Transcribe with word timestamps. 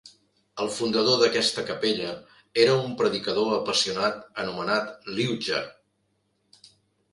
El 0.63 0.69
fundador 0.75 1.19
d'aquesta 1.23 1.63
capella 1.67 2.13
era 2.63 2.79
un 2.87 2.97
predicador 3.03 3.53
apassionat 3.59 4.19
anomenat 4.47 5.09
Liudger. 5.15 5.63